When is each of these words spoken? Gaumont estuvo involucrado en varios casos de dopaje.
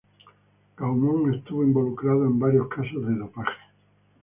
Gaumont 0.77 1.31
estuvo 1.35 1.61
involucrado 1.63 2.25
en 2.25 2.39
varios 2.39 2.67
casos 2.69 3.05
de 3.07 3.13
dopaje. 3.13 3.53